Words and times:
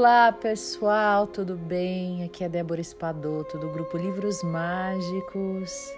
Olá 0.00 0.30
pessoal, 0.30 1.26
tudo 1.26 1.56
bem? 1.56 2.22
Aqui 2.22 2.44
é 2.44 2.48
Débora 2.48 2.80
Espadoto 2.80 3.58
do 3.58 3.68
grupo 3.68 3.98
Livros 3.98 4.44
Mágicos. 4.44 5.92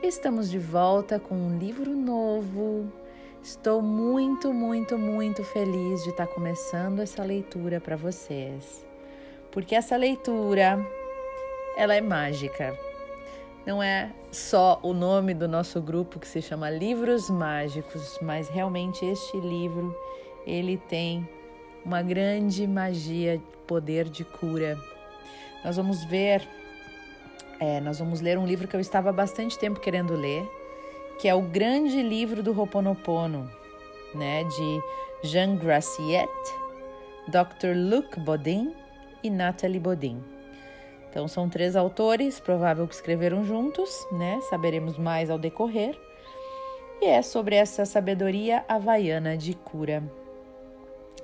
Estamos 0.00 0.48
de 0.48 0.58
volta 0.60 1.18
com 1.18 1.34
um 1.34 1.58
livro 1.58 1.96
novo. 1.96 2.86
Estou 3.42 3.82
muito, 3.82 4.54
muito, 4.54 4.96
muito 4.96 5.42
feliz 5.42 6.04
de 6.04 6.10
estar 6.10 6.28
começando 6.28 7.00
essa 7.00 7.24
leitura 7.24 7.80
para 7.80 7.96
vocês. 7.96 8.86
Porque 9.50 9.74
essa 9.74 9.96
leitura, 9.96 10.78
ela 11.76 11.96
é 11.96 12.00
mágica. 12.00 12.78
Não 13.66 13.82
é 13.82 14.12
só 14.30 14.78
o 14.80 14.92
nome 14.92 15.34
do 15.34 15.48
nosso 15.48 15.82
grupo 15.82 16.20
que 16.20 16.28
se 16.28 16.40
chama 16.40 16.70
Livros 16.70 17.28
Mágicos, 17.28 18.16
mas 18.22 18.48
realmente 18.48 19.04
este 19.04 19.36
livro, 19.38 19.92
ele 20.46 20.76
tem 20.88 21.28
uma 21.84 22.02
grande 22.02 22.66
magia, 22.66 23.40
poder 23.66 24.08
de 24.08 24.24
cura. 24.24 24.78
Nós 25.64 25.76
vamos 25.76 26.04
ver, 26.04 26.46
é, 27.60 27.80
nós 27.80 27.98
vamos 27.98 28.20
ler 28.20 28.38
um 28.38 28.46
livro 28.46 28.66
que 28.66 28.74
eu 28.74 28.80
estava 28.80 29.10
há 29.10 29.12
bastante 29.12 29.58
tempo 29.58 29.80
querendo 29.80 30.14
ler, 30.14 30.48
que 31.20 31.28
é 31.28 31.34
o 31.34 31.42
grande 31.42 32.02
livro 32.02 32.42
do 32.42 32.58
Ho'oponopono, 32.58 33.50
né, 34.14 34.44
de 34.44 35.28
Jean 35.28 35.56
Graciette, 35.56 36.52
Dr. 37.28 37.74
Luc 37.76 38.18
Bodin 38.20 38.74
e 39.22 39.30
Nathalie 39.30 39.80
Bodin. 39.80 40.22
Então 41.10 41.28
são 41.28 41.48
três 41.48 41.76
autores, 41.76 42.40
provável 42.40 42.88
que 42.88 42.94
escreveram 42.94 43.44
juntos, 43.44 43.88
né? 44.10 44.40
Saberemos 44.50 44.98
mais 44.98 45.30
ao 45.30 45.38
decorrer. 45.38 45.96
E 47.00 47.06
é 47.06 47.22
sobre 47.22 47.54
essa 47.54 47.84
sabedoria 47.84 48.64
havaiana 48.68 49.36
de 49.36 49.54
cura 49.54 50.02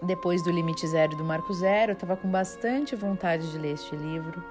depois 0.02 0.42
do 0.42 0.50
Limite 0.50 0.86
Zero 0.86 1.16
do 1.16 1.24
Marco 1.24 1.52
Zero, 1.52 1.92
eu 1.92 1.94
estava 1.94 2.16
com 2.16 2.28
bastante 2.28 2.96
vontade 2.96 3.50
de 3.50 3.58
ler 3.58 3.74
este 3.74 3.94
livro 3.94 4.42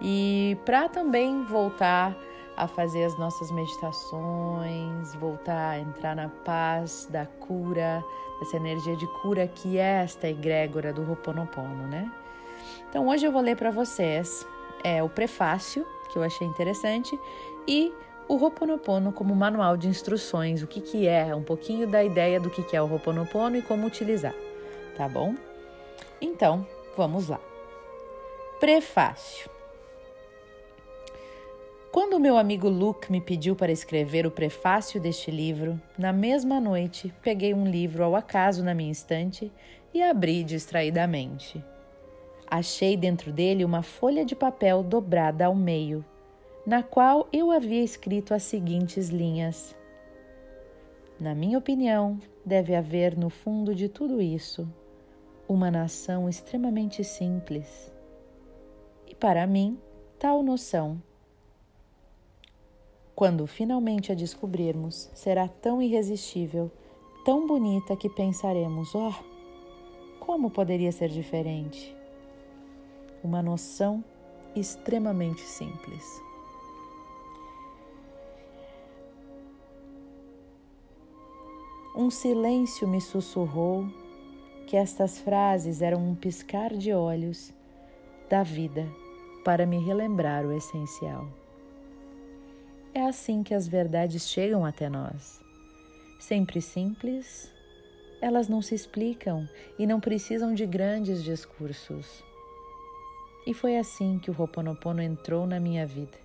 e 0.00 0.56
para 0.64 0.88
também 0.88 1.44
voltar 1.44 2.16
a 2.56 2.66
fazer 2.66 3.04
as 3.04 3.16
nossas 3.18 3.50
meditações, 3.50 5.14
voltar 5.14 5.70
a 5.70 5.78
entrar 5.78 6.16
na 6.16 6.28
paz 6.28 7.08
da 7.10 7.24
cura, 7.24 8.04
dessa 8.40 8.56
energia 8.56 8.96
de 8.96 9.06
cura 9.22 9.46
que 9.46 9.78
é 9.78 10.02
esta 10.02 10.28
egrégora 10.28 10.92
do 10.92 11.02
Ho'oponopono, 11.08 11.86
né? 11.86 12.10
Então 12.88 13.08
hoje 13.08 13.24
eu 13.24 13.32
vou 13.32 13.40
ler 13.40 13.56
para 13.56 13.70
vocês 13.70 14.46
é, 14.84 15.02
o 15.02 15.08
prefácio, 15.08 15.86
que 16.10 16.18
eu 16.18 16.22
achei 16.22 16.46
interessante, 16.46 17.18
e 17.66 17.92
o 18.28 18.34
Ho'oponopono 18.34 19.12
como 19.12 19.34
manual 19.34 19.76
de 19.76 19.88
instruções, 19.88 20.62
o 20.62 20.66
que, 20.66 20.80
que 20.80 21.06
é, 21.06 21.34
um 21.34 21.42
pouquinho 21.42 21.86
da 21.86 22.04
ideia 22.04 22.38
do 22.38 22.50
que, 22.50 22.62
que 22.62 22.76
é 22.76 22.82
o 22.82 22.92
Ho'oponopono 22.92 23.56
e 23.56 23.62
como 23.62 23.86
utilizar 23.86 24.34
tá 24.96 25.08
bom? 25.08 25.34
Então, 26.20 26.66
vamos 26.96 27.28
lá. 27.28 27.40
Prefácio. 28.60 29.50
Quando 31.90 32.18
meu 32.18 32.38
amigo 32.38 32.68
Luke 32.68 33.12
me 33.12 33.20
pediu 33.20 33.54
para 33.54 33.72
escrever 33.72 34.26
o 34.26 34.30
prefácio 34.30 35.00
deste 35.00 35.30
livro, 35.30 35.78
na 35.98 36.12
mesma 36.12 36.58
noite 36.58 37.12
peguei 37.20 37.52
um 37.52 37.66
livro 37.66 38.02
ao 38.02 38.16
acaso 38.16 38.64
na 38.64 38.72
minha 38.72 38.90
estante 38.90 39.52
e 39.92 40.02
abri 40.02 40.42
distraidamente. 40.42 41.62
Achei 42.46 42.96
dentro 42.96 43.32
dele 43.32 43.64
uma 43.64 43.82
folha 43.82 44.24
de 44.24 44.34
papel 44.34 44.82
dobrada 44.82 45.46
ao 45.46 45.54
meio, 45.54 46.04
na 46.64 46.82
qual 46.82 47.28
eu 47.32 47.50
havia 47.50 47.82
escrito 47.82 48.32
as 48.32 48.44
seguintes 48.44 49.08
linhas: 49.08 49.76
Na 51.20 51.34
minha 51.34 51.58
opinião, 51.58 52.18
deve 52.44 52.74
haver 52.74 53.18
no 53.18 53.28
fundo 53.28 53.74
de 53.74 53.88
tudo 53.88 54.22
isso 54.22 54.66
uma 55.52 55.70
nação 55.70 56.30
extremamente 56.30 57.04
simples. 57.04 57.92
E 59.06 59.14
para 59.14 59.46
mim, 59.46 59.78
tal 60.18 60.42
noção, 60.42 61.00
quando 63.14 63.46
finalmente 63.46 64.10
a 64.10 64.14
descobrirmos, 64.14 65.10
será 65.12 65.46
tão 65.46 65.82
irresistível, 65.82 66.70
tão 67.22 67.46
bonita 67.46 67.94
que 67.94 68.08
pensaremos: 68.08 68.94
oh, 68.94 69.12
como 70.18 70.50
poderia 70.50 70.90
ser 70.90 71.10
diferente? 71.10 71.94
Uma 73.22 73.42
noção 73.42 74.02
extremamente 74.56 75.42
simples. 75.42 76.20
Um 81.94 82.10
silêncio 82.10 82.88
me 82.88 83.02
sussurrou 83.02 83.86
que 84.72 84.76
estas 84.78 85.18
frases 85.18 85.82
eram 85.82 85.98
um 86.02 86.14
piscar 86.14 86.72
de 86.72 86.94
olhos 86.94 87.52
da 88.30 88.42
vida 88.42 88.88
para 89.44 89.66
me 89.66 89.78
relembrar 89.78 90.46
o 90.46 90.52
essencial. 90.56 91.28
É 92.94 93.02
assim 93.02 93.42
que 93.42 93.52
as 93.52 93.68
verdades 93.68 94.30
chegam 94.30 94.64
até 94.64 94.88
nós. 94.88 95.38
Sempre 96.18 96.62
simples, 96.62 97.52
elas 98.18 98.48
não 98.48 98.62
se 98.62 98.74
explicam 98.74 99.46
e 99.78 99.86
não 99.86 100.00
precisam 100.00 100.54
de 100.54 100.64
grandes 100.64 101.22
discursos. 101.22 102.24
E 103.46 103.52
foi 103.52 103.76
assim 103.76 104.18
que 104.20 104.30
o 104.30 104.34
Ho'oponopono 104.34 105.02
entrou 105.02 105.46
na 105.46 105.60
minha 105.60 105.86
vida. 105.86 106.16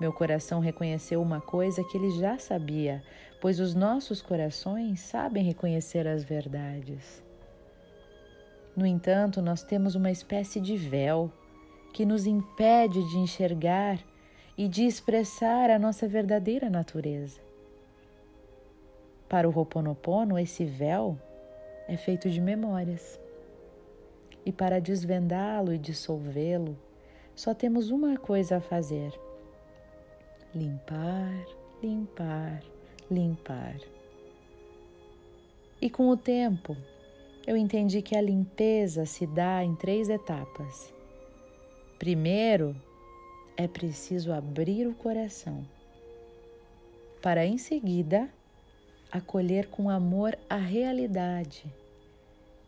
Meu 0.00 0.12
coração 0.12 0.58
reconheceu 0.58 1.22
uma 1.22 1.40
coisa 1.40 1.84
que 1.84 1.96
ele 1.96 2.10
já 2.18 2.36
sabia, 2.36 3.00
pois 3.42 3.58
os 3.58 3.74
nossos 3.74 4.22
corações 4.22 5.00
sabem 5.00 5.42
reconhecer 5.42 6.06
as 6.06 6.22
verdades. 6.22 7.20
No 8.76 8.86
entanto, 8.86 9.42
nós 9.42 9.64
temos 9.64 9.96
uma 9.96 10.12
espécie 10.12 10.60
de 10.60 10.76
véu 10.76 11.28
que 11.92 12.06
nos 12.06 12.24
impede 12.24 13.02
de 13.10 13.18
enxergar 13.18 13.98
e 14.56 14.68
de 14.68 14.84
expressar 14.84 15.70
a 15.70 15.78
nossa 15.78 16.06
verdadeira 16.06 16.70
natureza. 16.70 17.40
Para 19.28 19.48
o 19.48 19.52
Ho'oponopono, 19.52 20.38
esse 20.38 20.64
véu 20.64 21.18
é 21.88 21.96
feito 21.96 22.30
de 22.30 22.40
memórias. 22.40 23.18
E 24.46 24.52
para 24.52 24.80
desvendá-lo 24.80 25.72
e 25.72 25.78
dissolvê-lo, 25.78 26.78
só 27.34 27.52
temos 27.52 27.90
uma 27.90 28.16
coisa 28.16 28.58
a 28.58 28.60
fazer: 28.60 29.12
limpar, 30.54 31.44
limpar, 31.82 32.62
limpar. 33.12 33.76
E 35.80 35.90
com 35.90 36.08
o 36.08 36.16
tempo, 36.16 36.76
eu 37.46 37.56
entendi 37.56 38.02
que 38.02 38.16
a 38.16 38.20
limpeza 38.20 39.04
se 39.04 39.26
dá 39.26 39.64
em 39.64 39.74
três 39.74 40.08
etapas. 40.08 40.92
Primeiro, 41.98 42.74
é 43.56 43.68
preciso 43.68 44.32
abrir 44.32 44.86
o 44.86 44.94
coração, 44.94 45.66
para 47.20 47.44
em 47.44 47.58
seguida 47.58 48.28
acolher 49.10 49.68
com 49.68 49.90
amor 49.90 50.38
a 50.48 50.56
realidade 50.56 51.64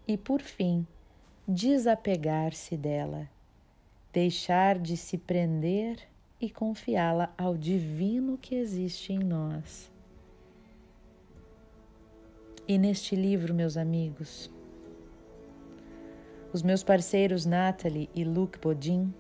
e, 0.07 0.17
por 0.17 0.43
fim, 0.43 0.87
desapegar-se 1.49 2.77
dela, 2.77 3.29
deixar 4.13 4.79
de 4.79 4.97
se 4.97 5.17
prender 5.17 5.99
e 6.41 6.51
confiá-la 6.51 7.33
ao 7.39 7.57
divino 7.57 8.37
que 8.37 8.55
existe 8.55 9.13
em 9.13 9.19
nós. 9.19 9.94
E 12.67 12.79
neste 12.79 13.15
livro, 13.15 13.53
meus 13.53 13.77
amigos, 13.77 14.51
os 16.51 16.63
meus 16.63 16.83
parceiros 16.83 17.45
Natalie 17.45 18.09
e 18.15 18.25
Luke 18.25 18.59
Bodin 18.59 19.13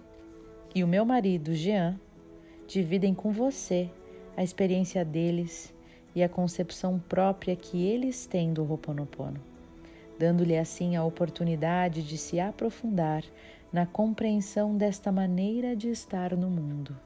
e 0.74 0.82
o 0.82 0.88
meu 0.88 1.04
marido 1.04 1.54
Jean 1.54 2.00
dividem 2.66 3.12
com 3.12 3.32
você 3.32 3.90
a 4.34 4.42
experiência 4.42 5.04
deles 5.04 5.74
e 6.14 6.22
a 6.22 6.28
concepção 6.28 6.98
própria 6.98 7.54
que 7.54 7.84
eles 7.84 8.24
têm 8.24 8.50
do 8.50 8.62
Ho'oponopono, 8.62 9.42
dando-lhe 10.18 10.56
assim 10.56 10.96
a 10.96 11.04
oportunidade 11.04 12.02
de 12.02 12.16
se 12.16 12.40
aprofundar 12.40 13.22
na 13.70 13.84
compreensão 13.84 14.74
desta 14.74 15.12
maneira 15.12 15.76
de 15.76 15.90
estar 15.90 16.34
no 16.34 16.48
mundo. 16.48 16.96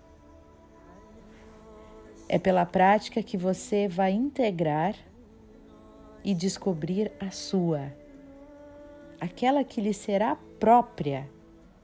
É 2.28 2.38
pela 2.38 2.64
prática 2.64 3.24
que 3.24 3.36
você 3.36 3.88
vai 3.88 4.12
integrar 4.12 4.94
e 6.24 6.34
descobrir 6.34 7.12
a 7.20 7.30
sua, 7.30 7.92
aquela 9.20 9.64
que 9.64 9.80
lhe 9.80 9.94
será 9.94 10.36
própria, 10.58 11.28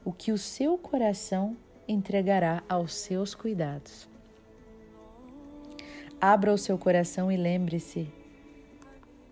o 0.03 0.11
que 0.11 0.31
o 0.31 0.37
seu 0.37 0.77
coração 0.77 1.57
entregará 1.87 2.63
aos 2.67 2.93
seus 2.93 3.33
cuidados. 3.33 4.07
Abra 6.19 6.53
o 6.53 6.57
seu 6.57 6.77
coração 6.77 7.31
e 7.31 7.37
lembre-se: 7.37 8.09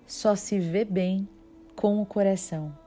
só 0.06 0.36
se 0.36 0.60
vê 0.60 0.86
bem 0.86 1.28
com 1.76 2.02
o 2.02 2.06
coração. 2.06 2.78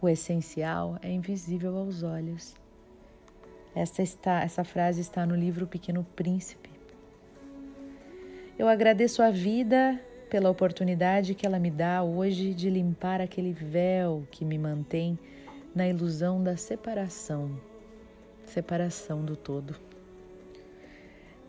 O 0.00 0.08
essencial 0.08 0.98
é 1.02 1.10
invisível 1.10 1.76
aos 1.76 2.02
olhos. 2.02 2.54
Essa, 3.74 4.02
está, 4.02 4.42
essa 4.42 4.62
frase 4.62 5.00
está 5.00 5.26
no 5.26 5.34
livro 5.34 5.66
Pequeno 5.66 6.04
Príncipe. 6.14 6.70
Eu 8.56 8.68
agradeço 8.68 9.22
a 9.22 9.30
vida 9.30 10.00
pela 10.28 10.50
oportunidade 10.50 11.34
que 11.34 11.46
ela 11.46 11.58
me 11.58 11.70
dá 11.70 12.02
hoje 12.02 12.54
de 12.54 12.68
limpar 12.68 13.20
aquele 13.20 13.52
véu 13.52 14.26
que 14.30 14.44
me 14.44 14.58
mantém 14.58 15.18
na 15.74 15.88
ilusão 15.88 16.42
da 16.42 16.56
separação 16.56 17.58
separação 18.46 19.24
do 19.24 19.36
todo. 19.36 19.74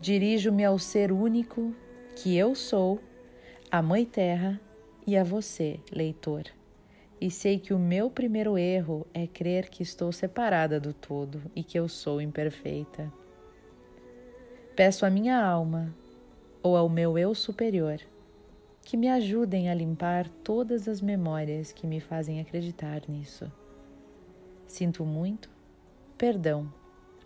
Dirijo-me 0.00 0.64
ao 0.64 0.78
ser 0.78 1.12
único 1.12 1.74
que 2.14 2.36
eu 2.36 2.54
sou, 2.54 3.00
a 3.70 3.82
Mãe 3.82 4.04
Terra 4.04 4.60
e 5.06 5.16
a 5.16 5.24
você, 5.24 5.80
leitor. 5.92 6.44
E 7.20 7.30
sei 7.30 7.58
que 7.58 7.72
o 7.72 7.78
meu 7.78 8.10
primeiro 8.10 8.58
erro 8.58 9.06
é 9.14 9.26
crer 9.26 9.68
que 9.68 9.82
estou 9.82 10.12
separada 10.12 10.78
do 10.78 10.92
todo 10.92 11.42
e 11.54 11.62
que 11.62 11.78
eu 11.78 11.88
sou 11.88 12.20
imperfeita. 12.20 13.10
Peço 14.74 15.06
à 15.06 15.10
minha 15.10 15.42
alma 15.42 15.94
ou 16.62 16.76
ao 16.76 16.88
meu 16.88 17.16
eu 17.16 17.34
superior 17.34 18.00
que 18.86 18.96
me 18.96 19.08
ajudem 19.08 19.68
a 19.68 19.74
limpar 19.74 20.28
todas 20.44 20.86
as 20.86 21.00
memórias 21.00 21.72
que 21.72 21.88
me 21.88 21.98
fazem 21.98 22.38
acreditar 22.38 23.02
nisso. 23.08 23.50
Sinto 24.64 25.04
muito, 25.04 25.50
perdão, 26.16 26.72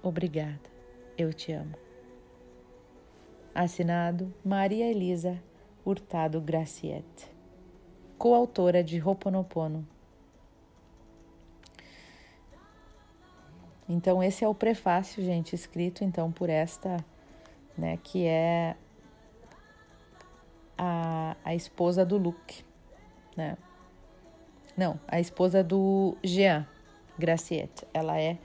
obrigada, 0.02 0.58
eu 1.18 1.34
te 1.34 1.52
amo. 1.52 1.74
Assinado 3.54 4.32
Maria 4.42 4.90
Elisa 4.90 5.38
Hurtado 5.84 6.40
Graciete, 6.40 7.30
coautora 8.16 8.82
de 8.82 8.96
Roponopono. 8.96 9.86
Então 13.86 14.22
esse 14.22 14.42
é 14.42 14.48
o 14.48 14.54
prefácio, 14.54 15.22
gente, 15.22 15.54
escrito 15.54 16.04
então 16.04 16.32
por 16.32 16.48
esta, 16.48 17.04
né, 17.76 17.98
que 18.02 18.24
é 18.24 18.76
a, 20.82 21.36
a 21.44 21.54
esposa 21.54 22.06
do 22.06 22.16
Luke, 22.16 22.64
né? 23.36 23.58
Não, 24.74 24.98
a 25.06 25.20
esposa 25.20 25.62
do 25.62 26.16
Jean 26.24 26.66
Graciete. 27.18 27.86
Ela 27.92 28.18
é 28.18 28.38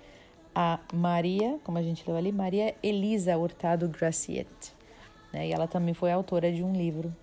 a 0.54 0.78
Maria, 0.94 1.58
como 1.64 1.78
a 1.78 1.82
gente 1.82 2.04
leu 2.06 2.18
ali, 2.18 2.34
Maria 2.34 2.76
Elisa 2.84 3.38
Hurtado 3.38 3.88
Graciete. 3.88 4.76
Né? 5.32 5.48
E 5.48 5.54
ela 5.54 5.66
também 5.66 5.94
foi 5.94 6.12
autora 6.12 6.52
de 6.52 6.62
um 6.62 6.74
livro 6.74 7.16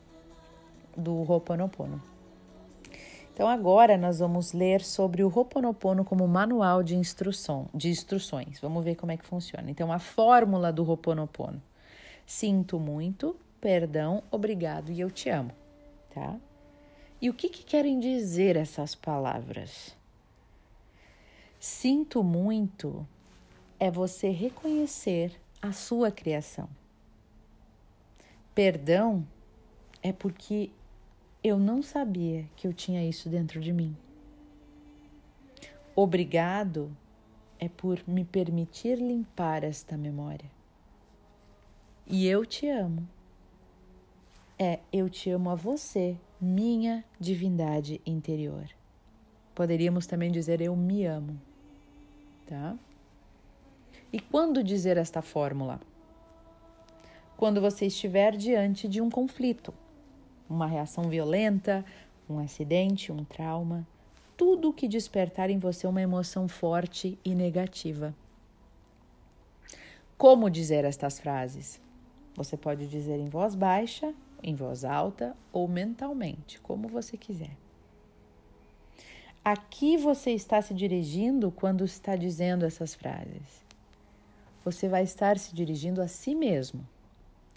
do 0.97 1.31
Ho'oponopono. 1.31 2.01
Então 3.35 3.47
agora 3.47 3.99
nós 3.99 4.19
vamos 4.19 4.55
ler 4.55 4.81
sobre 4.81 5.23
o 5.23 5.29
Ho'oponopono 5.29 6.07
como 6.07 6.27
manual 6.27 6.83
de 6.83 6.97
instrução, 6.97 7.69
de 7.75 7.91
instruções. 7.91 8.59
Vamos 8.61 8.83
ver 8.83 8.95
como 8.95 9.13
é 9.13 9.19
que 9.19 9.27
funciona. 9.27 9.71
Então 9.71 9.93
a 9.93 9.99
fórmula 9.99 10.73
do 10.73 10.89
Ho'oponopono. 10.89 11.63
Sinto 12.25 12.79
muito, 12.79 13.37
perdão, 13.63 14.25
obrigado 14.29 14.91
e 14.91 15.01
eu 15.01 15.09
te 15.09 15.31
amo, 15.31 15.53
tá? 16.13 16.37
E 17.21 17.31
o 17.31 17.35
que, 17.35 17.49
que 17.49 17.65
querem 17.65 18.01
dizer 18.01 18.57
essas 18.57 18.97
palavras? 18.97 19.97
Sinto 21.61 22.25
muito 22.25 23.07
é 23.79 23.89
você 23.89 24.31
reconhecer 24.31 25.41
a 25.63 25.71
sua 25.71 26.11
criação. 26.11 26.69
Perdão 28.53 29.25
é 30.03 30.13
porque 30.13 30.71
eu 31.43 31.57
não 31.57 31.83
sabia 31.83 32.45
que 32.57 32.67
eu 32.67 32.73
tinha 32.73 33.09
isso 33.09 33.29
dentro 33.29 33.61
de 33.61 33.73
mim. 33.73 33.97
Obrigado 35.95 36.91
é 37.61 37.69
por 37.69 38.03
me 38.09 38.25
permitir 38.25 38.97
limpar 38.97 39.63
esta 39.63 39.97
memória. 39.97 40.51
E 42.05 42.27
eu 42.27 42.45
te 42.45 42.69
amo. 42.69 43.07
É 44.63 44.79
eu 44.93 45.09
te 45.09 45.31
amo 45.31 45.51
a 45.51 45.55
você, 45.55 46.17
minha 46.41 47.05
divindade 47.19 48.01
interior. 48.07 48.69
Poderíamos 49.55 50.07
também 50.07 50.31
dizer 50.31 50.61
eu 50.61 50.77
me 50.77 51.05
amo, 51.05 51.41
tá? 52.47 52.77
E 54.13 54.21
quando 54.21 54.63
dizer 54.63 54.97
esta 54.97 55.21
fórmula? 55.21 55.81
quando 57.43 57.61
você 57.61 57.87
estiver 57.87 58.37
diante 58.37 58.87
de 58.87 59.01
um 59.01 59.11
conflito, 59.11 59.75
uma 60.49 60.65
reação 60.65 61.09
violenta, 61.09 61.85
um 62.31 62.39
acidente, 62.39 63.11
um 63.11 63.25
trauma, 63.25 63.85
tudo 64.37 64.73
que 64.73 64.87
despertar 64.87 65.51
em 65.51 65.59
você 65.59 65.89
uma 65.89 66.01
emoção 66.01 66.47
forte 66.47 67.19
e 67.25 67.35
negativa. 67.35 68.15
Como 70.17 70.49
dizer 70.49 70.85
estas 70.85 71.19
frases? 71.19 71.81
Você 72.37 72.57
pode 72.57 72.87
dizer 72.87 73.19
em 73.19 73.29
voz 73.29 73.57
baixa, 73.57 74.15
em 74.43 74.55
voz 74.55 74.85
alta 74.85 75.37
ou 75.53 75.69
mentalmente, 75.69 76.61
como 76.61 76.89
você 76.89 77.17
quiser. 77.17 77.57
Aqui 79.45 79.97
você 79.97 80.31
está 80.31 80.63
se 80.63 80.73
dirigindo 80.73 81.51
quando 81.51 81.85
está 81.85 82.15
dizendo 82.15 82.65
essas 82.65 82.95
frases. 82.95 83.65
Você 84.65 84.89
vai 84.89 85.03
estar 85.03 85.39
se 85.39 85.55
dirigindo 85.55 86.01
a 86.01 86.07
si 86.07 86.35
mesmo 86.35 86.87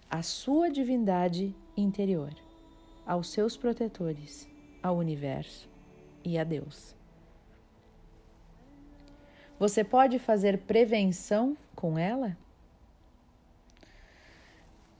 à 0.10 0.22
sua 0.24 0.70
divindade 0.70 1.56
interior, 1.76 2.34
aos 3.06 3.30
seus 3.30 3.58
protetores, 3.58 4.48
ao 4.82 4.98
universo 4.98 5.70
e 6.24 6.38
a 6.38 6.44
Deus. 6.44 6.96
Você 9.60 9.84
pode 9.84 10.20
fazer 10.20 10.60
prevenção 10.60 11.58
com 11.76 11.98
ela? 11.98 12.38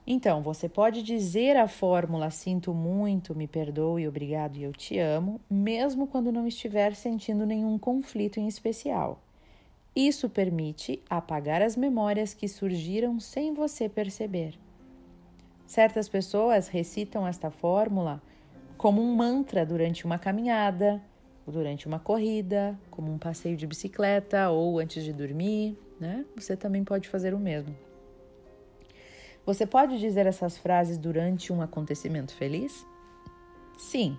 Então, 0.06 0.40
você 0.40 0.68
pode 0.68 1.02
dizer 1.02 1.56
a 1.56 1.66
fórmula 1.66 2.30
sinto 2.30 2.72
muito, 2.72 3.34
me 3.34 3.48
perdoe, 3.48 4.06
obrigado 4.06 4.56
e 4.56 4.62
eu 4.62 4.72
te 4.72 5.00
amo, 5.00 5.40
mesmo 5.50 6.06
quando 6.06 6.30
não 6.30 6.46
estiver 6.46 6.94
sentindo 6.94 7.44
nenhum 7.44 7.76
conflito 7.76 8.38
em 8.38 8.46
especial. 8.46 9.20
Isso 9.96 10.28
permite 10.28 11.02
apagar 11.10 11.60
as 11.60 11.76
memórias 11.76 12.32
que 12.32 12.46
surgiram 12.46 13.18
sem 13.18 13.52
você 13.52 13.88
perceber. 13.88 14.56
Certas 15.66 16.08
pessoas 16.08 16.68
recitam 16.68 17.26
esta 17.26 17.50
fórmula 17.50 18.22
como 18.76 19.02
um 19.02 19.16
mantra 19.16 19.66
durante 19.66 20.04
uma 20.04 20.18
caminhada, 20.18 21.02
durante 21.44 21.88
uma 21.88 21.98
corrida, 21.98 22.78
como 22.90 23.10
um 23.12 23.18
passeio 23.18 23.56
de 23.56 23.66
bicicleta 23.66 24.50
ou 24.50 24.78
antes 24.78 25.02
de 25.02 25.12
dormir, 25.12 25.76
né? 25.98 26.24
Você 26.36 26.56
também 26.56 26.84
pode 26.84 27.08
fazer 27.08 27.34
o 27.34 27.38
mesmo. 27.38 27.74
Você 29.46 29.64
pode 29.64 30.00
dizer 30.00 30.26
essas 30.26 30.58
frases 30.58 30.98
durante 30.98 31.52
um 31.52 31.62
acontecimento 31.62 32.34
feliz? 32.34 32.84
Sim. 33.78 34.18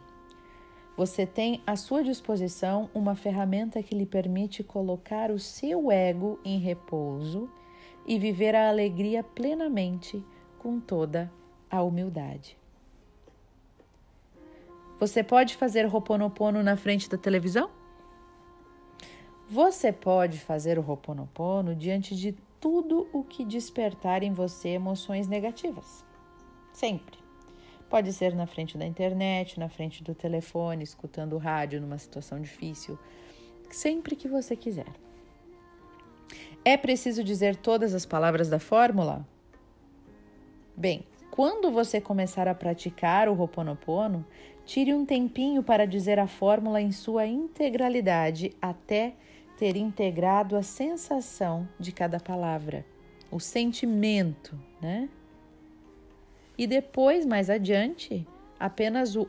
Você 0.95 1.25
tem 1.25 1.61
à 1.67 1.75
sua 1.75 2.01
disposição 2.01 2.89
uma 2.93 3.13
ferramenta 3.13 3.83
que 3.83 3.93
lhe 3.93 4.05
permite 4.05 4.63
colocar 4.63 5.29
o 5.29 5.37
seu 5.37 5.91
ego 5.91 6.39
em 6.45 6.59
repouso 6.59 7.49
e 8.07 8.17
viver 8.17 8.55
a 8.55 8.69
alegria 8.69 9.21
plenamente 9.21 10.23
com 10.57 10.79
toda 10.79 11.29
a 11.69 11.83
humildade. 11.83 12.57
Você 14.97 15.21
pode 15.21 15.57
fazer 15.57 15.85
Roponopono 15.85 16.63
na 16.63 16.77
frente 16.77 17.09
da 17.09 17.17
televisão? 17.17 17.69
Você 19.49 19.91
pode 19.91 20.39
fazer 20.39 20.79
o 20.79 20.81
Roponopono 20.81 21.75
diante 21.75 22.15
de 22.15 22.35
tudo 22.59 23.07
o 23.13 23.23
que 23.23 23.45
despertar 23.45 24.23
em 24.23 24.33
você 24.33 24.69
emoções 24.69 25.27
negativas. 25.27 26.05
Sempre. 26.73 27.17
Pode 27.89 28.11
ser 28.11 28.35
na 28.35 28.45
frente 28.45 28.77
da 28.77 28.85
internet, 28.85 29.59
na 29.59 29.69
frente 29.69 30.03
do 30.03 30.13
telefone, 30.13 30.83
escutando 30.83 31.33
o 31.33 31.37
rádio 31.37 31.79
numa 31.79 31.97
situação 31.97 32.41
difícil, 32.41 32.99
sempre 33.69 34.15
que 34.15 34.27
você 34.27 34.55
quiser. 34.55 34.93
É 36.65 36.75
preciso 36.75 37.23
dizer 37.23 37.55
todas 37.55 37.93
as 37.93 38.05
palavras 38.05 38.49
da 38.49 38.59
fórmula? 38.59 39.25
Bem, 40.75 41.05
quando 41.31 41.71
você 41.71 42.01
começar 42.01 42.47
a 42.47 42.53
praticar 42.53 43.29
o 43.29 43.39
Ho'oponopono, 43.39 44.25
tire 44.65 44.93
um 44.93 45.05
tempinho 45.05 45.63
para 45.63 45.87
dizer 45.87 46.19
a 46.19 46.27
fórmula 46.27 46.81
em 46.81 46.91
sua 46.91 47.25
integralidade 47.25 48.53
até 48.61 49.13
ter 49.57 49.75
integrado 49.75 50.55
a 50.55 50.61
sensação 50.61 51.67
de 51.79 51.91
cada 51.91 52.19
palavra, 52.19 52.85
o 53.31 53.39
sentimento, 53.39 54.57
né? 54.81 55.09
E 56.57 56.65
depois, 56.65 57.25
mais 57.25 57.49
adiante, 57.49 58.25
apenas 58.59 59.15
o 59.15 59.27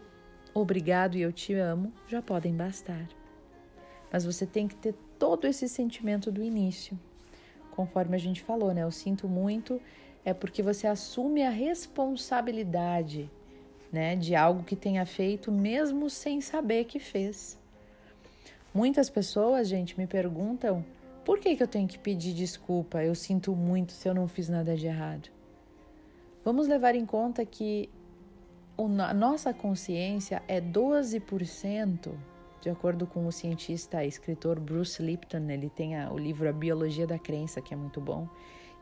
obrigado 0.54 1.16
e 1.16 1.22
eu 1.22 1.32
te 1.32 1.54
amo 1.54 1.92
já 2.06 2.20
podem 2.20 2.54
bastar. 2.54 3.08
Mas 4.12 4.24
você 4.24 4.46
tem 4.46 4.68
que 4.68 4.76
ter 4.76 4.94
todo 5.18 5.46
esse 5.46 5.68
sentimento 5.68 6.30
do 6.30 6.42
início. 6.42 6.98
Conforme 7.70 8.16
a 8.16 8.18
gente 8.18 8.42
falou, 8.42 8.72
né? 8.72 8.82
Eu 8.82 8.90
sinto 8.90 9.28
muito 9.28 9.80
é 10.24 10.34
porque 10.34 10.62
você 10.62 10.86
assume 10.86 11.42
a 11.42 11.50
responsabilidade 11.50 13.30
né, 13.90 14.14
de 14.14 14.34
algo 14.34 14.62
que 14.62 14.76
tenha 14.76 15.06
feito, 15.06 15.50
mesmo 15.50 16.10
sem 16.10 16.40
saber 16.40 16.84
que 16.84 16.98
fez. 16.98 17.58
Muitas 18.72 19.08
pessoas, 19.08 19.68
gente, 19.68 19.98
me 19.98 20.06
perguntam 20.06 20.84
por 21.24 21.38
que, 21.38 21.54
que 21.56 21.62
eu 21.62 21.68
tenho 21.68 21.86
que 21.86 21.98
pedir 21.98 22.32
desculpa? 22.32 23.02
Eu 23.04 23.14
sinto 23.14 23.54
muito 23.54 23.92
se 23.92 24.08
eu 24.08 24.14
não 24.14 24.26
fiz 24.26 24.48
nada 24.48 24.74
de 24.74 24.86
errado. 24.86 25.28
Vamos 26.42 26.66
levar 26.66 26.94
em 26.94 27.04
conta 27.04 27.44
que 27.44 27.90
a 28.78 29.12
nossa 29.12 29.52
consciência 29.52 30.42
é 30.48 30.60
12%, 30.60 32.14
de 32.62 32.70
acordo 32.70 33.06
com 33.06 33.26
o 33.26 33.32
cientista 33.32 34.04
e 34.04 34.08
escritor 34.08 34.58
Bruce 34.58 35.02
Lipton, 35.02 35.50
ele 35.50 35.68
tem 35.68 36.02
o 36.08 36.16
livro 36.16 36.48
A 36.48 36.52
Biologia 36.52 37.06
da 37.06 37.18
Crença, 37.18 37.60
que 37.60 37.74
é 37.74 37.76
muito 37.76 38.00
bom, 38.00 38.26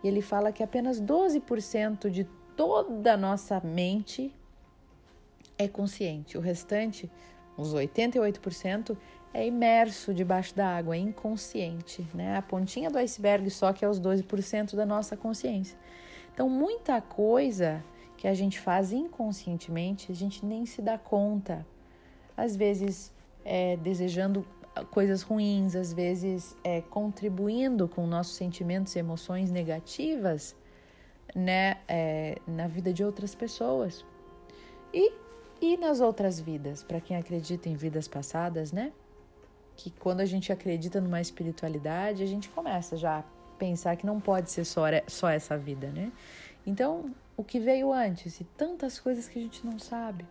e 0.05 0.09
ele 0.09 0.23
fala 0.23 0.53
que 0.53 0.63
apenas 0.63 1.01
12% 1.01 2.11
de 2.11 2.25
toda 2.57 3.15
a 3.15 3.17
nossa 3.17 3.61
mente 3.61 4.33
é 5.59 5.67
consciente. 5.67 6.39
O 6.39 6.41
restante, 6.41 7.11
uns 7.59 7.75
88%, 7.75 8.97
é 9.37 9.47
imerso 9.47 10.15
debaixo 10.15 10.57
da 10.57 10.67
água, 10.67 10.97
é 10.97 10.99
inconsciente, 10.99 12.07
né? 12.15 12.39
A 12.39 12.43
pontinha 12.43 12.89
do 12.89 12.97
iceberg 12.97 13.51
só 13.51 13.71
que 13.71 13.85
é 13.85 13.89
os 13.89 14.01
12% 14.01 14.75
da 14.75 14.87
nossa 14.87 15.15
consciência. 15.15 15.79
Então, 16.33 16.49
muita 16.49 17.03
coisa 17.03 17.85
que 18.17 18.27
a 18.27 18.33
gente 18.33 18.59
faz 18.59 18.93
inconscientemente, 18.93 20.11
a 20.11 20.15
gente 20.15 20.45
nem 20.45 20.65
se 20.65 20.81
dá 20.81 20.97
conta. 20.97 21.67
Às 22.35 22.57
vezes, 22.57 23.13
é, 23.45 23.77
desejando 23.77 24.43
coisas 24.91 25.21
ruins, 25.21 25.77
às 25.77 25.93
vezes 25.93 26.57
é, 26.65 26.81
contribuindo 26.81 27.87
com 27.87 28.07
nossos 28.07 28.37
sentimentos 28.37 28.97
e 28.97 29.01
emoções 29.01 29.51
negativas 29.51 30.57
né, 31.35 31.77
é, 31.87 32.39
na 32.47 32.67
vida 32.67 32.91
de 32.91 33.05
outras 33.05 33.35
pessoas. 33.35 34.03
E, 34.95 35.13
e 35.61 35.77
nas 35.77 36.01
outras 36.01 36.41
vidas, 36.41 36.83
para 36.83 37.03
quem 37.03 37.19
acredita 37.19 37.69
em 37.69 37.75
vidas 37.75 38.09
passadas, 38.09 38.73
né? 38.73 38.93
Que 39.77 39.91
quando 39.91 40.21
a 40.21 40.25
gente 40.25 40.53
acredita 40.53 41.01
numa 41.01 41.21
espiritualidade, 41.21 42.23
a 42.23 42.27
gente 42.27 42.49
começa 42.49 42.97
já 42.97 43.19
a 43.19 43.25
pensar 43.59 43.97
que 43.97 44.07
não 44.07 44.21
pode 44.21 44.51
ser 44.51 44.65
só, 44.65 44.85
só 45.07 45.29
essa 45.29 45.57
vida, 45.57 45.89
né? 45.89 46.11
Então, 46.67 47.15
o 47.37 47.45
que 47.45 47.61
veio 47.61 47.93
antes 47.93 48.41
e 48.41 48.45
tantas 48.45 48.99
coisas 48.99 49.29
que 49.29 49.39
a 49.39 49.43
gente 49.43 49.65
não 49.65 49.79
sabe. 49.79 50.25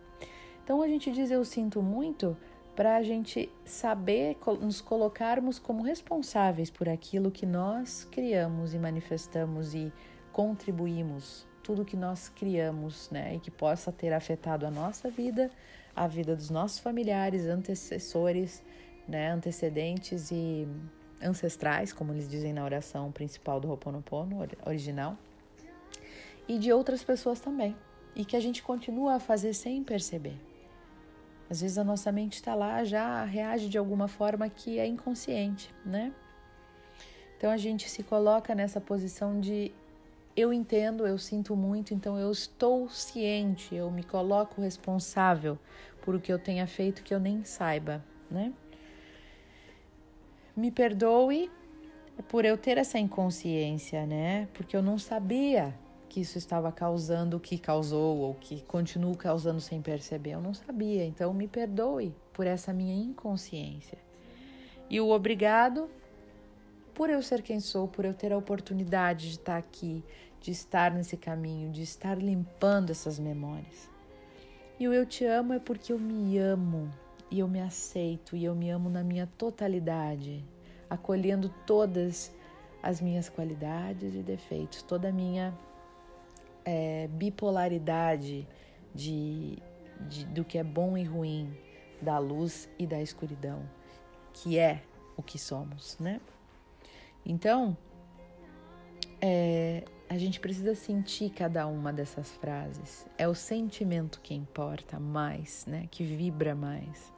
Então, 0.62 0.82
a 0.82 0.88
gente 0.88 1.10
diz 1.12 1.30
eu 1.30 1.44
sinto 1.44 1.80
muito 1.80 2.36
para 2.74 2.96
a 2.96 3.02
gente 3.02 3.50
saber 3.64 4.36
nos 4.60 4.82
colocarmos 4.82 5.58
como 5.58 5.82
responsáveis 5.82 6.68
por 6.68 6.88
aquilo 6.88 7.30
que 7.30 7.46
nós 7.46 8.06
criamos 8.10 8.74
e 8.74 8.78
manifestamos 8.78 9.74
e 9.74 9.90
contribuímos, 10.30 11.46
tudo 11.62 11.86
que 11.86 11.96
nós 11.96 12.28
criamos, 12.28 13.08
né, 13.10 13.34
e 13.34 13.40
que 13.40 13.50
possa 13.50 13.90
ter 13.90 14.12
afetado 14.12 14.66
a 14.66 14.70
nossa 14.70 15.08
vida, 15.08 15.50
a 15.94 16.06
vida 16.06 16.36
dos 16.36 16.50
nossos 16.50 16.78
familiares, 16.78 17.46
antecessores, 17.46 18.62
né, 19.08 19.30
antecedentes 19.30 20.30
e 20.30 20.66
ancestrais, 21.22 21.92
como 21.92 22.12
eles 22.12 22.28
dizem 22.28 22.52
na 22.52 22.64
oração 22.64 23.10
principal 23.10 23.60
do 23.60 23.68
Ho'oponopono 23.68 24.46
original, 24.64 25.16
e 26.48 26.58
de 26.58 26.72
outras 26.72 27.02
pessoas 27.02 27.40
também, 27.40 27.76
e 28.14 28.24
que 28.24 28.36
a 28.36 28.40
gente 28.40 28.62
continua 28.62 29.14
a 29.14 29.20
fazer 29.20 29.52
sem 29.54 29.82
perceber. 29.82 30.38
Às 31.48 31.60
vezes 31.60 31.78
a 31.78 31.84
nossa 31.84 32.10
mente 32.10 32.34
está 32.34 32.54
lá, 32.54 32.84
já 32.84 33.24
reage 33.24 33.68
de 33.68 33.78
alguma 33.78 34.08
forma 34.08 34.48
que 34.48 34.78
é 34.78 34.86
inconsciente, 34.86 35.72
né? 35.84 36.12
Então 37.36 37.50
a 37.50 37.56
gente 37.56 37.88
se 37.88 38.02
coloca 38.02 38.54
nessa 38.54 38.80
posição 38.80 39.40
de 39.40 39.72
eu 40.36 40.52
entendo, 40.52 41.06
eu 41.06 41.18
sinto 41.18 41.54
muito, 41.56 41.94
então 41.94 42.18
eu 42.18 42.30
estou 42.30 42.88
ciente, 42.88 43.74
eu 43.74 43.90
me 43.90 44.02
coloco 44.02 44.60
responsável 44.60 45.58
por 46.02 46.14
o 46.14 46.20
que 46.20 46.32
eu 46.32 46.38
tenha 46.38 46.66
feito 46.66 47.02
que 47.02 47.14
eu 47.14 47.20
nem 47.20 47.44
saiba, 47.44 48.04
né? 48.30 48.52
Me 50.56 50.70
perdoe 50.70 51.50
por 52.28 52.44
eu 52.44 52.56
ter 52.56 52.78
essa 52.78 52.98
inconsciência, 52.98 54.06
né? 54.06 54.48
Porque 54.54 54.76
eu 54.76 54.82
não 54.82 54.98
sabia 54.98 55.74
que 56.08 56.20
isso 56.20 56.38
estava 56.38 56.72
causando 56.72 57.36
o 57.36 57.40
que 57.40 57.58
causou 57.58 58.18
ou 58.18 58.34
que 58.34 58.62
continua 58.62 59.14
causando 59.14 59.60
sem 59.60 59.82
perceber. 59.82 60.30
Eu 60.30 60.40
não 60.40 60.54
sabia, 60.54 61.04
então 61.04 61.34
me 61.34 61.46
perdoe 61.46 62.14
por 62.32 62.46
essa 62.46 62.72
minha 62.72 62.94
inconsciência. 62.94 63.98
E 64.88 65.00
o 65.00 65.10
obrigado 65.10 65.90
por 66.94 67.10
eu 67.10 67.20
ser 67.20 67.42
quem 67.42 67.60
sou, 67.60 67.86
por 67.86 68.06
eu 68.06 68.14
ter 68.14 68.32
a 68.32 68.38
oportunidade 68.38 69.28
de 69.28 69.34
estar 69.34 69.58
aqui, 69.58 70.02
de 70.40 70.50
estar 70.50 70.90
nesse 70.90 71.18
caminho, 71.18 71.70
de 71.70 71.82
estar 71.82 72.16
limpando 72.16 72.90
essas 72.90 73.18
memórias. 73.18 73.90
E 74.80 74.88
o 74.88 74.94
eu 74.94 75.04
te 75.04 75.24
amo 75.24 75.52
é 75.52 75.58
porque 75.58 75.92
eu 75.92 75.98
me 75.98 76.38
amo 76.38 76.90
e 77.30 77.40
eu 77.40 77.48
me 77.48 77.60
aceito 77.60 78.36
e 78.36 78.44
eu 78.44 78.54
me 78.54 78.70
amo 78.70 78.88
na 78.88 79.02
minha 79.02 79.26
totalidade, 79.26 80.44
acolhendo 80.88 81.48
todas 81.66 82.34
as 82.82 83.00
minhas 83.00 83.28
qualidades 83.28 84.14
e 84.14 84.22
defeitos, 84.22 84.82
toda 84.82 85.08
a 85.08 85.12
minha 85.12 85.56
é, 86.64 87.08
bipolaridade 87.08 88.46
de, 88.94 89.58
de, 90.08 90.24
do 90.26 90.44
que 90.44 90.58
é 90.58 90.64
bom 90.64 90.96
e 90.96 91.02
ruim, 91.02 91.56
da 92.00 92.18
luz 92.18 92.68
e 92.78 92.86
da 92.86 93.00
escuridão, 93.00 93.68
que 94.32 94.58
é 94.58 94.82
o 95.16 95.22
que 95.22 95.38
somos, 95.38 95.98
né? 95.98 96.20
Então, 97.24 97.76
é, 99.20 99.84
a 100.08 100.16
gente 100.16 100.38
precisa 100.38 100.74
sentir 100.74 101.30
cada 101.30 101.66
uma 101.66 101.92
dessas 101.92 102.30
frases. 102.36 103.06
É 103.18 103.26
o 103.26 103.34
sentimento 103.34 104.20
que 104.20 104.34
importa 104.34 105.00
mais, 105.00 105.66
né? 105.66 105.88
Que 105.90 106.04
vibra 106.04 106.54
mais. 106.54 107.12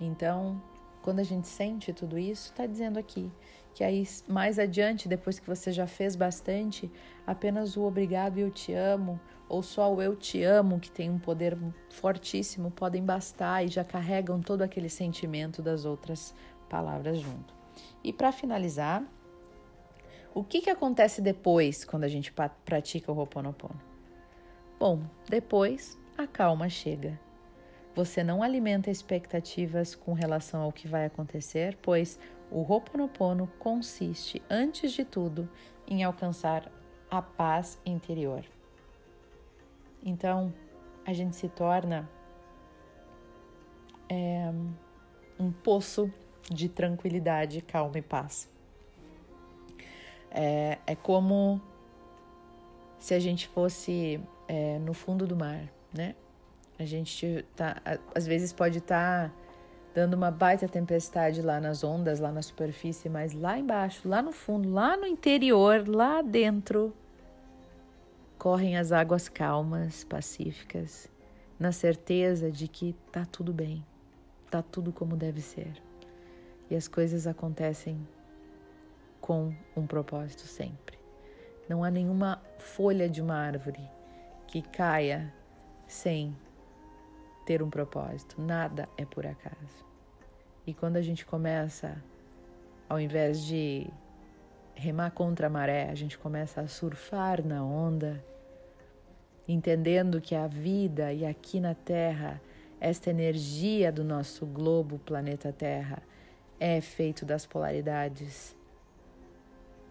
Então, 0.00 0.60
quando 1.02 1.20
a 1.20 1.24
gente 1.24 1.46
sente 1.48 1.92
tudo 1.92 2.18
isso, 2.18 2.50
está 2.50 2.66
dizendo 2.66 2.98
aqui 2.98 3.30
que 3.76 3.84
aí 3.84 4.08
mais 4.26 4.58
adiante, 4.58 5.06
depois 5.06 5.38
que 5.38 5.46
você 5.46 5.70
já 5.70 5.86
fez 5.86 6.16
bastante, 6.16 6.90
apenas 7.26 7.76
o 7.76 7.82
obrigado 7.82 8.38
e 8.38 8.40
eu 8.40 8.50
te 8.50 8.72
amo, 8.72 9.20
ou 9.50 9.62
só 9.62 9.92
o 9.92 10.00
eu 10.00 10.16
te 10.16 10.42
amo, 10.42 10.80
que 10.80 10.90
tem 10.90 11.10
um 11.10 11.18
poder 11.18 11.58
fortíssimo, 11.90 12.70
podem 12.70 13.04
bastar 13.04 13.62
e 13.62 13.68
já 13.68 13.84
carregam 13.84 14.40
todo 14.40 14.62
aquele 14.62 14.88
sentimento 14.88 15.60
das 15.60 15.84
outras 15.84 16.34
palavras 16.70 17.18
junto. 17.18 17.54
E 18.02 18.14
para 18.14 18.32
finalizar, 18.32 19.04
o 20.34 20.42
que, 20.42 20.62
que 20.62 20.70
acontece 20.70 21.20
depois 21.20 21.84
quando 21.84 22.04
a 22.04 22.08
gente 22.08 22.32
pratica 22.64 23.12
o 23.12 23.14
Ho'oponopono? 23.14 23.78
Bom, 24.80 25.02
depois 25.28 25.98
a 26.16 26.26
calma 26.26 26.70
chega. 26.70 27.25
Você 27.96 28.22
não 28.22 28.42
alimenta 28.42 28.90
expectativas 28.90 29.94
com 29.94 30.12
relação 30.12 30.60
ao 30.60 30.70
que 30.70 30.86
vai 30.86 31.06
acontecer, 31.06 31.78
pois 31.80 32.20
o 32.50 32.60
Ho'oponopono 32.60 33.46
consiste, 33.58 34.42
antes 34.50 34.92
de 34.92 35.02
tudo, 35.02 35.48
em 35.88 36.04
alcançar 36.04 36.70
a 37.10 37.22
paz 37.22 37.80
interior. 37.86 38.44
Então, 40.04 40.52
a 41.06 41.14
gente 41.14 41.36
se 41.36 41.48
torna 41.48 42.06
é, 44.10 44.52
um 45.40 45.50
poço 45.50 46.12
de 46.50 46.68
tranquilidade, 46.68 47.62
calma 47.62 47.96
e 47.96 48.02
paz. 48.02 48.46
É, 50.30 50.78
é 50.86 50.94
como 50.94 51.62
se 52.98 53.14
a 53.14 53.18
gente 53.18 53.48
fosse 53.48 54.20
é, 54.46 54.78
no 54.80 54.92
fundo 54.92 55.26
do 55.26 55.34
mar, 55.34 55.72
né? 55.94 56.14
A 56.78 56.84
gente 56.84 57.44
tá, 57.54 57.80
às 58.14 58.26
vezes 58.26 58.52
pode 58.52 58.78
estar 58.78 59.28
tá 59.28 59.34
dando 59.94 60.14
uma 60.14 60.30
baita 60.30 60.68
tempestade 60.68 61.40
lá 61.40 61.58
nas 61.58 61.82
ondas, 61.82 62.20
lá 62.20 62.30
na 62.30 62.42
superfície, 62.42 63.08
mas 63.08 63.32
lá 63.32 63.58
embaixo, 63.58 64.06
lá 64.06 64.20
no 64.20 64.30
fundo, 64.30 64.70
lá 64.70 64.94
no 64.94 65.06
interior, 65.06 65.88
lá 65.88 66.20
dentro, 66.20 66.94
correm 68.38 68.76
as 68.76 68.92
águas 68.92 69.28
calmas, 69.28 70.04
pacíficas, 70.04 71.10
na 71.58 71.72
certeza 71.72 72.50
de 72.50 72.68
que 72.68 72.94
tá 73.10 73.24
tudo 73.24 73.54
bem, 73.54 73.82
tá 74.50 74.62
tudo 74.62 74.92
como 74.92 75.16
deve 75.16 75.40
ser. 75.40 75.72
E 76.68 76.76
as 76.76 76.86
coisas 76.86 77.26
acontecem 77.26 77.98
com 79.18 79.54
um 79.74 79.86
propósito 79.86 80.42
sempre. 80.42 80.98
Não 81.68 81.82
há 81.82 81.90
nenhuma 81.90 82.42
folha 82.58 83.08
de 83.08 83.22
uma 83.22 83.34
árvore 83.34 83.80
que 84.46 84.60
caia 84.60 85.32
sem 85.86 86.36
ter 87.46 87.62
um 87.62 87.70
propósito. 87.70 88.42
Nada 88.42 88.88
é 88.98 89.06
por 89.06 89.24
acaso. 89.24 89.86
E 90.66 90.74
quando 90.74 90.96
a 90.96 91.02
gente 91.02 91.24
começa, 91.24 91.96
ao 92.88 93.00
invés 93.00 93.42
de 93.44 93.86
remar 94.74 95.12
contra 95.12 95.46
a 95.46 95.50
maré, 95.50 95.88
a 95.88 95.94
gente 95.94 96.18
começa 96.18 96.60
a 96.60 96.68
surfar 96.68 97.46
na 97.46 97.64
onda, 97.64 98.22
entendendo 99.48 100.20
que 100.20 100.34
a 100.34 100.48
vida 100.48 101.12
e 101.12 101.24
aqui 101.24 101.60
na 101.60 101.74
Terra, 101.74 102.42
esta 102.80 103.10
energia 103.10 103.92
do 103.92 104.02
nosso 104.02 104.44
globo, 104.44 104.98
planeta 104.98 105.52
Terra, 105.52 106.02
é 106.58 106.80
feito 106.80 107.24
das 107.24 107.46
polaridades 107.46 108.56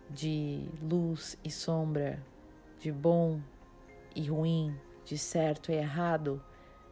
de 0.09 0.67
luz 0.81 1.37
e 1.43 1.49
sombra, 1.49 2.19
de 2.79 2.91
bom 2.91 3.39
e 4.13 4.27
ruim, 4.27 4.75
de 5.05 5.17
certo 5.17 5.71
e 5.71 5.75
errado, 5.75 6.43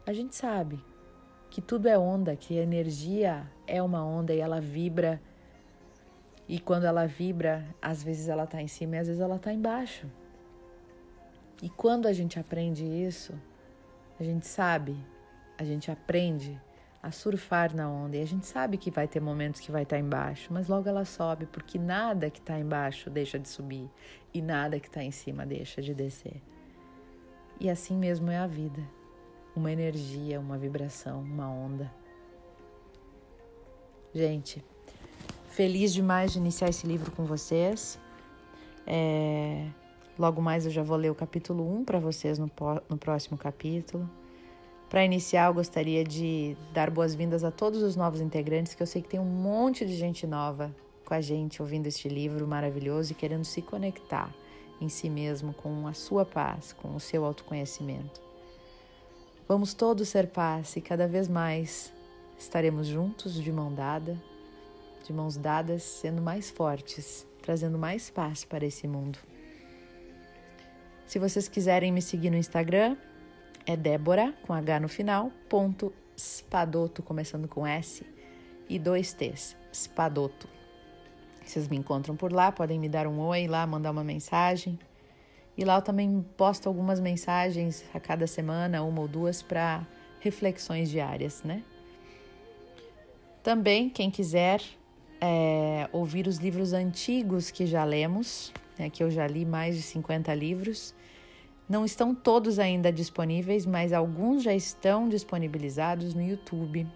a 0.06 0.12
gente 0.12 0.36
sabe 0.36 0.84
que 1.50 1.62
tudo 1.62 1.88
é 1.88 1.98
onda, 1.98 2.36
que 2.36 2.60
a 2.60 2.64
energia 2.64 3.50
é 3.66 3.82
uma 3.82 4.04
onda 4.04 4.34
e 4.34 4.40
ela 4.40 4.60
vibra. 4.60 5.22
E 6.48 6.60
quando 6.60 6.86
ela 6.86 7.06
vibra, 7.06 7.66
às 7.82 8.04
vezes 8.04 8.28
ela 8.28 8.44
está 8.44 8.62
em 8.62 8.68
cima 8.68 8.96
e 8.96 9.00
às 9.00 9.08
vezes 9.08 9.22
ela 9.22 9.38
está 9.38 9.54
embaixo. 9.54 10.08
E 11.62 11.70
quando 11.70 12.08
a 12.08 12.14
gente 12.14 12.40
aprende 12.40 12.84
isso, 12.84 13.34
A 14.20 14.24
gente 14.24 14.46
sabe, 14.46 14.96
a 15.58 15.64
gente 15.64 15.90
aprende 15.90 16.62
a 17.02 17.12
surfar 17.12 17.76
na 17.76 17.90
onda 17.90 18.16
e 18.16 18.22
a 18.22 18.26
gente 18.26 18.46
sabe 18.46 18.78
que 18.78 18.92
vai 18.92 19.08
ter 19.08 19.20
momentos 19.20 19.60
que 19.60 19.72
vai 19.72 19.84
estar 19.84 19.98
embaixo, 19.98 20.54
mas 20.54 20.68
logo 20.68 20.88
ela 20.88 21.04
sobe, 21.04 21.46
porque 21.48 21.80
nada 21.80 22.30
que 22.30 22.40
está 22.40 22.58
embaixo 22.58 23.10
deixa 23.10 23.40
de 23.40 23.50
subir 23.50 23.90
e 24.34 24.42
nada 24.42 24.80
que 24.80 24.88
está 24.88 25.04
em 25.04 25.12
cima 25.12 25.46
deixa 25.46 25.82
de 25.82 25.94
descer. 25.94 26.42
E 27.60 27.70
assim 27.70 27.98
mesmo 27.98 28.30
é 28.30 28.38
a 28.38 28.48
vida 28.48 28.82
uma 29.56 29.72
energia, 29.72 30.40
uma 30.40 30.58
vibração, 30.58 31.22
uma 31.22 31.50
onda. 31.50 31.92
Gente, 34.14 34.64
feliz 35.50 35.94
demais 35.94 36.34
de 36.34 36.40
iniciar 36.40 36.70
esse 36.70 36.86
livro 36.86 37.12
com 37.12 37.26
vocês. 37.26 38.00
É, 38.86 39.68
logo 40.18 40.42
mais 40.42 40.66
eu 40.66 40.72
já 40.72 40.84
vou 40.84 40.98
ler 40.98 41.10
o 41.10 41.16
capítulo 41.16 41.68
1 41.80 41.86
para 41.86 42.00
vocês 42.00 42.38
no, 42.38 42.52
no 42.90 42.98
próximo 42.98 43.38
capítulo. 43.38 44.10
Para 44.90 45.04
iniciar, 45.04 45.48
eu 45.48 45.54
gostaria 45.56 46.04
de 46.04 46.56
dar 46.72 46.92
boas-vindas 46.92 47.44
a 47.44 47.50
todos 47.50 47.82
os 47.82 47.96
novos 47.96 48.22
integrantes, 48.22 48.76
que 48.76 48.84
eu 48.84 48.88
sei 48.88 49.02
que 49.02 49.10
tem 49.10 49.20
um 49.20 49.26
monte 49.26 49.86
de 49.86 49.96
gente 49.96 50.28
nova 50.28 50.74
com 51.04 51.14
a 51.14 51.22
gente 51.22 51.62
ouvindo 51.62 51.88
este 51.88 52.08
livro 52.08 52.48
maravilhoso 52.48 53.12
e 53.12 53.16
querendo 53.16 53.44
se 53.44 53.62
conectar 53.62 54.34
em 54.80 54.90
si 54.90 55.10
mesmo 55.10 55.54
com 55.54 55.88
a 55.88 55.94
sua 55.94 56.26
paz, 56.26 56.74
com 56.74 56.96
o 56.96 57.00
seu 57.00 57.26
autoconhecimento. 57.26 58.22
Vamos 59.46 59.74
todos 59.74 60.08
ser 60.08 60.28
paz 60.28 60.78
e 60.78 60.82
cada 60.82 61.06
vez 61.06 61.28
mais 61.28 61.92
estaremos 62.38 62.88
juntos 62.88 63.36
de 63.36 63.52
mão 63.52 63.74
dada, 63.74 64.18
de 65.06 65.12
mãos 65.12 65.36
dadas, 65.36 65.84
sendo 65.84 66.22
mais 66.22 66.50
fortes, 66.50 67.28
trazendo 67.42 67.78
mais 67.78 68.10
paz 68.10 68.46
para 68.46 68.66
esse 68.66 68.88
mundo. 68.88 69.20
Se 71.06 71.20
vocês 71.20 71.50
quiserem 71.50 71.92
me 71.92 72.02
seguir 72.02 72.30
no 72.30 72.38
Instagram, 72.38 72.96
é 73.66 73.76
Débora, 73.76 74.34
com 74.48 74.54
H 74.54 74.80
no 74.80 74.88
final, 74.88 75.30
ponto 75.50 75.94
Spadoto, 76.18 77.04
começando 77.04 77.48
com 77.48 77.68
S, 77.68 78.06
e 78.70 78.80
dois 78.80 79.14
T's, 79.14 79.58
Spadoto. 79.74 80.48
Vocês 81.44 81.68
me 81.68 81.76
encontram 81.76 82.16
por 82.16 82.32
lá, 82.32 82.50
podem 82.50 82.80
me 82.80 82.88
dar 82.88 83.08
um 83.08 83.20
oi 83.20 83.46
lá, 83.48 83.68
mandar 83.68 83.92
uma 83.92 84.06
mensagem. 84.06 84.80
E 85.58 85.64
lá 85.64 85.78
eu 85.78 85.82
também 85.82 86.26
posto 86.36 86.68
algumas 86.68 87.00
mensagens 87.00 87.84
a 87.94 88.00
cada 88.00 88.26
semana, 88.26 88.84
uma 88.84 89.02
ou 89.02 89.08
duas, 89.08 89.42
para 89.42 89.86
reflexões 90.20 90.90
diárias, 90.90 91.44
né? 91.44 91.64
Também, 93.44 93.90
quem 93.90 94.10
quiser 94.10 94.62
é, 95.20 95.88
ouvir 95.92 96.28
os 96.28 96.38
livros 96.38 96.74
antigos 96.74 97.52
que 97.52 97.66
já 97.66 97.84
lemos, 97.84 98.54
né, 98.80 98.90
que 98.90 99.04
eu 99.04 99.12
já 99.12 99.28
li 99.28 99.46
mais 99.46 99.76
de 99.76 99.82
50 99.82 100.34
livros, 100.34 100.96
não 101.68 101.86
estão 101.86 102.14
todos 102.16 102.60
ainda 102.60 102.92
disponíveis, 102.92 103.66
mas 103.66 103.94
alguns 103.94 104.44
já 104.44 104.54
estão 104.54 105.08
disponibilizados 105.08 106.14
no 106.14 106.22
YouTube, 106.22 106.88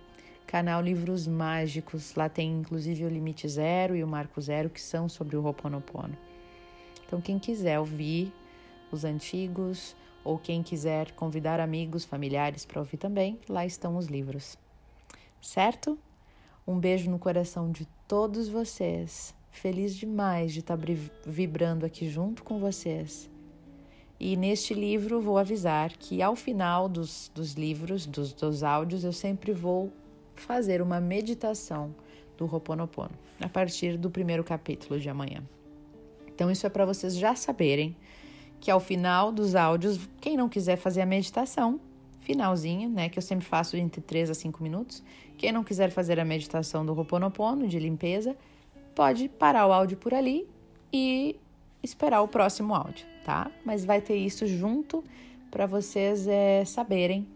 canal 0.46 0.82
Livros 0.82 1.28
Mágicos. 1.28 2.16
Lá 2.16 2.28
tem 2.30 2.52
inclusive 2.60 3.06
o 3.06 3.10
Limite 3.10 3.48
Zero 3.48 3.96
e 3.96 4.04
o 4.04 4.08
Marco 4.08 4.42
Zero, 4.42 4.70
que 4.70 4.82
são 4.82 5.08
sobre 5.08 5.36
o 5.36 5.44
Ho'oponopono. 5.44 6.18
Então, 7.06 7.22
quem 7.22 7.40
quiser 7.40 7.80
ouvir 7.80 8.34
os 8.92 9.04
antigos, 9.04 9.96
ou 10.24 10.38
quem 10.38 10.62
quiser 10.62 11.12
convidar 11.12 11.60
amigos, 11.60 12.04
familiares 12.04 12.66
para 12.66 12.80
ouvir 12.80 12.98
também, 12.98 13.40
lá 13.48 13.66
estão 13.66 13.98
os 13.98 14.08
livros. 14.08 14.58
Certo? 15.42 15.98
Um 16.68 16.78
beijo 16.78 17.10
no 17.10 17.18
coração 17.18 17.72
de 17.72 17.88
todos 18.08 18.50
vocês. 18.50 19.34
Feliz 19.50 19.96
demais 19.96 20.52
de 20.52 20.60
estar 20.60 20.78
vibrando 21.26 21.86
aqui 21.86 22.10
junto 22.10 22.44
com 22.44 22.60
vocês. 22.60 23.30
E 24.20 24.36
neste 24.36 24.74
livro 24.74 25.22
vou 25.22 25.38
avisar 25.38 25.92
que 25.96 26.22
ao 26.22 26.36
final 26.36 26.90
dos, 26.90 27.32
dos 27.34 27.54
livros, 27.54 28.06
dos, 28.06 28.34
dos 28.34 28.64
áudios, 28.64 29.04
eu 29.04 29.14
sempre 29.14 29.54
vou 29.54 29.92
fazer 30.36 30.82
uma 30.82 31.00
meditação 31.00 31.96
do 32.36 32.46
Roponopono, 32.46 33.12
a 33.40 33.48
partir 33.48 33.98
do 33.98 34.10
primeiro 34.10 34.44
capítulo 34.44 35.00
de 35.00 35.10
amanhã. 35.10 35.44
Então, 36.28 36.52
isso 36.52 36.68
é 36.68 36.70
para 36.70 36.86
vocês 36.86 37.16
já 37.16 37.36
saberem 37.36 37.96
que 38.60 38.72
ao 38.72 38.80
final 38.80 39.32
dos 39.32 39.56
áudios, 39.56 40.00
quem 40.20 40.36
não 40.36 40.50
quiser 40.50 40.76
fazer 40.78 41.02
a 41.02 41.06
meditação, 41.06 41.80
finalzinha, 42.22 42.90
né, 42.90 43.10
que 43.10 43.18
eu 43.18 43.24
sempre 43.24 43.46
faço 43.46 43.78
entre 43.78 44.02
3 44.02 44.30
a 44.30 44.34
5 44.34 44.62
minutos, 44.62 45.02
quem 45.38 45.52
não 45.52 45.64
quiser 45.64 45.92
fazer 45.92 46.20
a 46.20 46.26
meditação 46.26 46.86
do 46.86 46.94
Ho'oponopono, 46.94 47.68
de 47.68 47.80
limpeza, 47.80 48.36
pode 48.96 49.30
parar 49.30 49.68
o 49.68 49.72
áudio 49.72 49.98
por 49.98 50.14
ali 50.14 50.48
e 50.92 51.36
esperar 51.82 52.22
o 52.22 52.28
próximo 52.28 52.74
áudio, 52.74 53.06
tá? 53.24 53.50
Mas 53.64 53.86
vai 53.86 54.02
ter 54.02 54.16
isso 54.16 54.48
junto 54.48 55.04
para 55.52 55.66
vocês 55.66 56.28
é, 56.28 56.66
saberem 56.66 57.28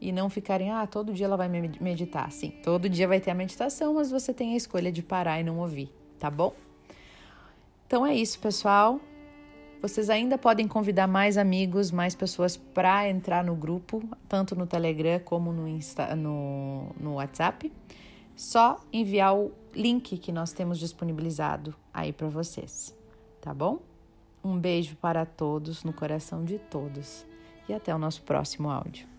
e 0.00 0.10
não 0.10 0.28
ficarem, 0.28 0.72
ah, 0.72 0.86
todo 0.86 1.12
dia 1.12 1.26
ela 1.26 1.36
vai 1.36 1.48
meditar. 1.48 2.32
Sim, 2.32 2.50
todo 2.62 2.88
dia 2.88 3.06
vai 3.06 3.20
ter 3.20 3.30
a 3.30 3.34
meditação, 3.34 3.94
mas 3.94 4.10
você 4.10 4.34
tem 4.34 4.54
a 4.54 4.56
escolha 4.56 4.90
de 4.90 5.02
parar 5.02 5.38
e 5.38 5.44
não 5.44 5.58
ouvir, 5.58 5.92
tá 6.18 6.28
bom? 6.28 6.52
Então 7.86 8.04
é 8.04 8.14
isso, 8.14 8.40
pessoal. 8.40 8.98
Vocês 9.82 10.08
ainda 10.08 10.38
podem 10.38 10.68
convidar 10.68 11.08
mais 11.08 11.36
amigos, 11.36 11.90
mais 11.90 12.14
pessoas 12.14 12.56
para 12.56 13.10
entrar 13.10 13.42
no 13.42 13.56
grupo, 13.56 14.00
tanto 14.28 14.54
no 14.54 14.64
Telegram 14.64 15.18
como 15.18 15.52
no, 15.52 15.66
Insta, 15.66 16.14
no, 16.14 16.94
no 17.00 17.14
WhatsApp. 17.14 17.72
Só 18.36 18.78
enviar 18.92 19.36
o 19.36 19.50
link 19.74 20.16
que 20.18 20.30
nós 20.30 20.52
temos 20.52 20.78
disponibilizado 20.78 21.74
aí 21.92 22.12
para 22.12 22.28
vocês, 22.28 22.96
tá 23.40 23.52
bom? 23.52 23.80
Um 24.44 24.56
beijo 24.56 24.94
para 24.94 25.26
todos, 25.26 25.82
no 25.82 25.92
coração 25.92 26.44
de 26.44 26.60
todos, 26.60 27.26
e 27.68 27.74
até 27.74 27.92
o 27.92 27.98
nosso 27.98 28.22
próximo 28.22 28.70
áudio. 28.70 29.11